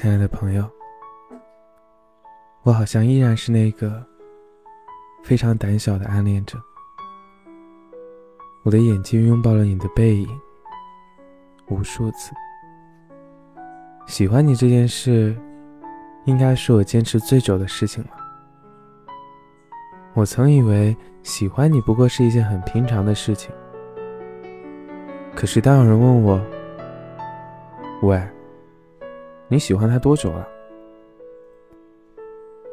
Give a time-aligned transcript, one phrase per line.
[0.00, 0.64] 亲爱的朋友，
[2.62, 4.00] 我好像依然是那个
[5.24, 6.56] 非常胆小的暗恋者。
[8.62, 10.40] 我的眼睛拥抱了你的背影
[11.66, 12.32] 无数次。
[14.06, 15.36] 喜欢你这件事，
[16.26, 18.10] 应该是我坚持最久的事情了。
[20.14, 23.50] 我曾以为喜欢你不过是一件很平常的事情，
[25.34, 26.40] 可是当有人问我，
[28.02, 28.22] 喂，
[29.50, 30.46] 你喜欢他多久了？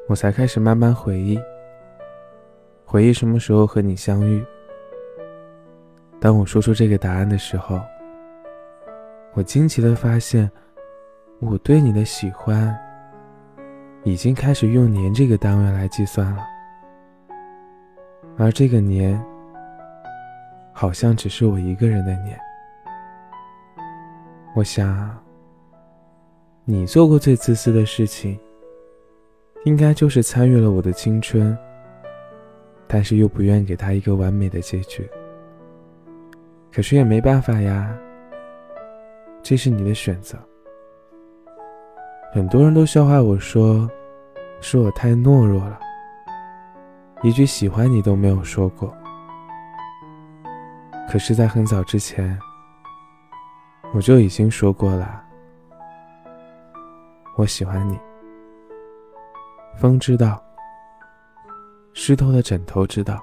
[0.09, 1.39] 我才开始慢慢回忆，
[2.84, 4.45] 回忆什么时候和你相遇。
[6.20, 7.79] 当我说出这个答案的时候，
[9.34, 10.51] 我惊奇的发现，
[11.39, 12.77] 我对你的喜欢
[14.03, 16.43] 已经开始用年这个单位来计算了，
[18.37, 19.17] 而这个年，
[20.73, 22.37] 好像只是我一个人的年。
[24.57, 25.24] 我想。
[26.67, 28.40] 你做过最自私的事情，
[29.65, 31.55] 应该就是参与了我的青春，
[32.87, 35.07] 但是又不愿给他一个完美的结局。
[36.73, 37.95] 可是也没办法呀，
[39.43, 40.40] 这是你的选择。
[42.34, 43.87] 很多人都笑话我说，
[44.59, 45.79] 是我太懦弱了，
[47.21, 48.91] 一句喜欢你都没有说过。
[51.07, 52.35] 可是，在很早之前，
[53.93, 55.21] 我就已经说过了。
[57.37, 57.99] 我喜欢你，
[59.77, 60.41] 风知道，
[61.93, 63.21] 湿透的枕头知道，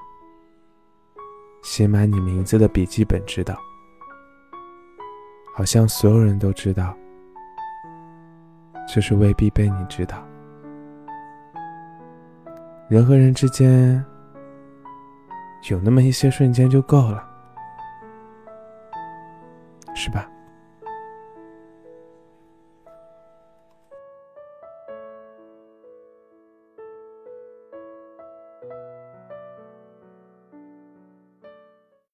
[1.62, 3.56] 写满你名字的笔记本知道，
[5.54, 6.94] 好像所有人都知道，
[8.86, 10.22] 就是未必被你知道。
[12.88, 14.04] 人和人之间，
[15.70, 17.26] 有那么一些瞬间就够了，
[19.94, 20.28] 是吧？